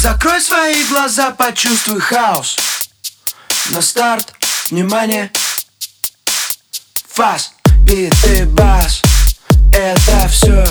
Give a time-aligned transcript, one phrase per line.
[0.00, 2.56] Закрой свои глаза, почувствуй хаос.
[3.70, 4.32] На старт,
[4.70, 5.30] внимание.
[7.12, 9.02] Фас, биты, бас.
[9.72, 10.64] Это все,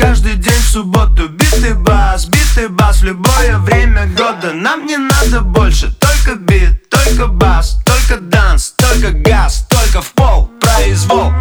[0.00, 3.00] каждый день в субботу Биты, бас, биты, бас.
[3.00, 5.92] В любое время года Нам не надо больше.
[5.94, 11.32] Только бит, только бас Только данс, только газ Только в пол, произвол!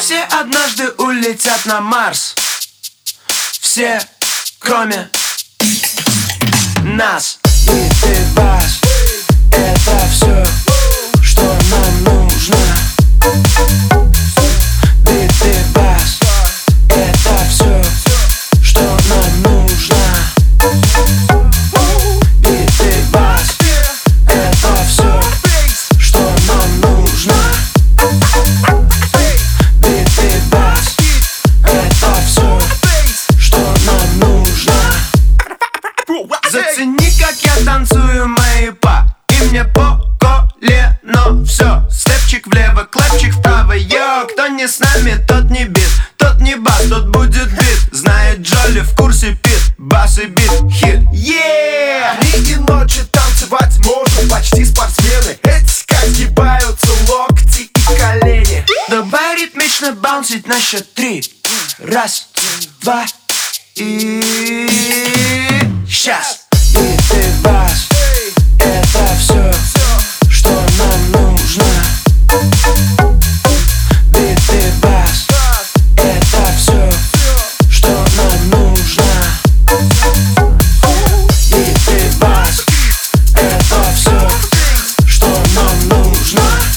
[0.00, 2.34] Все однажды улетят на Марс.
[3.60, 4.00] Все,
[4.58, 5.08] кроме
[6.82, 7.38] нас.
[7.66, 8.83] Биты, бас
[36.54, 39.08] Зацени, как я танцую мои па.
[39.28, 43.72] И мне по колено Все, степчик влево, клэпчик вправо.
[43.72, 45.90] Йо, кто не с нами, тот не бит.
[46.16, 47.88] Тот не бас, тот будет бит.
[47.90, 49.74] Знает Джоли, в курсе пит.
[49.78, 52.20] Бас и бит, хит, yeah!
[52.20, 54.30] Дни и ночи танцевать можно.
[54.30, 58.64] Почти спортсмены Эти как сгибаются локти и колени.
[58.88, 61.24] Давай ритмично баунсить на счет три.
[61.80, 62.28] Раз,
[62.80, 63.06] два
[63.74, 64.20] и...
[65.88, 66.43] Сейчас!
[86.34, 86.73] しま